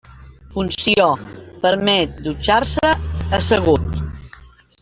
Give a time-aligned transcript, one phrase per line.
[0.53, 1.09] Funció:
[1.67, 2.91] permet dutxar-se
[3.41, 4.05] assegut.